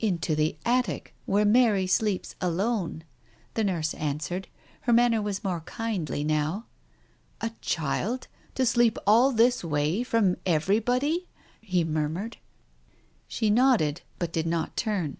[0.00, 3.04] "Into the attic, where Mary sleeps alone,"
[3.52, 4.48] the nurse answered.
[4.80, 6.64] Her manner was more kindly now."
[7.42, 11.28] A child, to sleep all this way from everybody!..."
[11.60, 12.38] he murmured.
[13.28, 15.18] She nodded but did not turn.